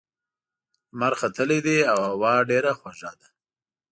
لمر 0.93 1.13
ختلی 1.21 1.59
دی 1.65 1.77
او 1.91 1.99
هوا 2.11 2.33
ډېره 2.49 2.71
خوږه 2.79 3.11
ده. 3.19 3.27